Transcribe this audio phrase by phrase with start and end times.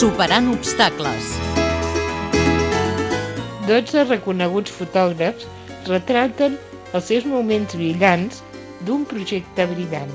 [0.00, 1.26] Superant obstacles.
[3.68, 5.44] 12 reconeguts fotògrafs
[5.90, 6.54] retraten
[6.96, 8.38] els seus moments brillants
[8.88, 10.14] d'un projecte brillant,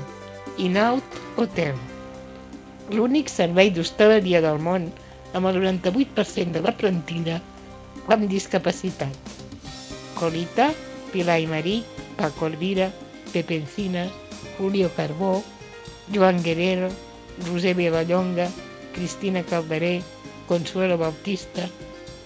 [0.58, 1.78] Inaut Hotel,
[2.90, 4.90] l'únic servei d'hostaleria del món
[5.38, 7.38] amb el 98% de la plantilla
[8.10, 9.14] amb discapacitat.
[10.18, 10.72] Colita,
[11.14, 11.78] Pilar i Marí,
[12.18, 12.90] Paco Elvira,
[13.30, 14.10] Pepe Encinas,
[14.58, 15.36] Julio Carbó,
[16.10, 16.90] Joan Guerrero,
[17.46, 18.50] Roser Vilallonga,
[18.96, 20.02] Cristina Calderé,
[20.48, 21.68] Consuelo Bautista,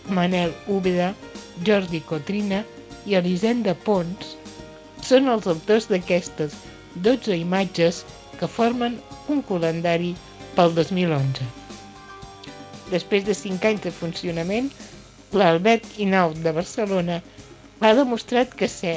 [0.09, 1.15] Manel Úbeda,
[1.67, 2.65] Jordi Cotrina
[3.07, 4.37] i Elisenda Pons
[5.05, 6.55] són els autors d'aquestes
[7.07, 8.05] 12 imatges
[8.39, 8.99] que formen
[9.33, 10.15] un calendari
[10.57, 11.47] pel 2011.
[12.91, 14.71] Després de 5 anys de funcionament,
[15.33, 17.21] l'Albert Inaut de Barcelona
[17.81, 18.97] ha demostrat que ser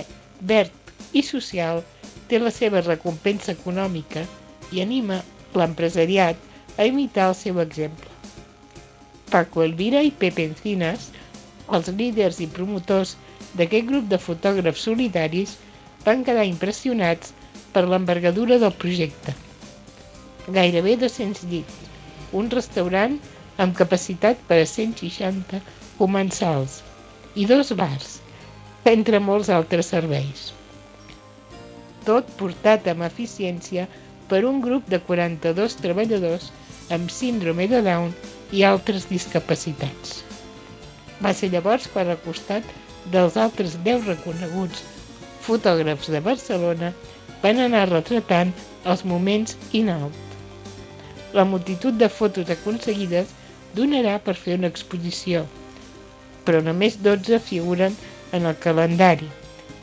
[0.54, 1.84] verd i social
[2.30, 4.26] té la seva recompensa econòmica
[4.74, 5.22] i anima
[5.54, 8.10] l'empresariat a imitar el seu exemple.
[9.32, 11.10] Paco Elvira i Pepe Encinas,
[11.74, 13.16] els líders i promotors
[13.58, 15.56] d'aquest grup de fotògrafs solidaris,
[16.06, 17.34] van quedar impressionats
[17.74, 19.34] per l'envergadura del projecte.
[20.58, 21.78] Gairebé 200 llits,
[22.34, 23.16] un restaurant
[23.64, 25.62] amb capacitat per a 160
[25.98, 26.82] comensals
[27.40, 28.20] i dos bars,
[28.90, 30.52] entre molts altres serveis.
[32.04, 33.88] Tot portat amb eficiència
[34.34, 36.48] per un grup de 42 treballadors
[36.96, 38.10] amb síndrome de Down
[38.58, 40.24] i altres discapacitats.
[41.22, 42.72] Va ser llavors quan al costat
[43.14, 44.82] dels altres 10 reconeguts
[45.46, 46.92] fotògrafs de Barcelona
[47.46, 48.56] van anar retratant
[48.90, 50.18] els moments in-out.
[51.38, 53.38] La multitud de fotos aconseguides
[53.78, 55.46] donarà per fer una exposició,
[56.42, 57.94] però només 12 figuren
[58.34, 59.30] en el calendari,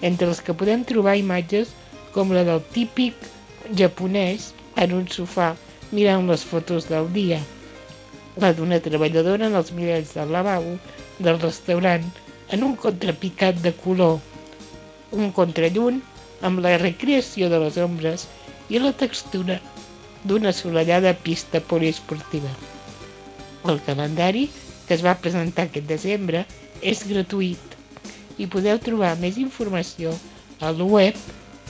[0.02, 1.76] entre els que podem trobar imatges
[2.16, 3.30] com la del típic
[3.76, 5.54] japonès en un sofà
[5.92, 7.40] mirant les fotos del dia,
[8.40, 10.76] la d'una treballadora en els miralls del lavabo
[11.18, 12.06] del restaurant
[12.50, 14.18] en un contrapicat de color,
[15.12, 16.00] un contralluny
[16.46, 18.26] amb la recreació de les ombres
[18.70, 19.58] i la textura
[20.24, 22.50] d'una assolellada pista poliesportiva.
[23.68, 24.48] El calendari,
[24.86, 26.44] que es va presentar aquest desembre,
[26.80, 27.76] és gratuït
[28.40, 30.14] i podeu trobar més informació
[30.64, 31.14] al web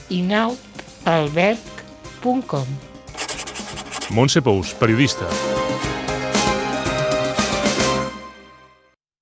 [0.09, 1.80] inautalberg.com.
[4.11, 5.50] Montse Pous, periodista.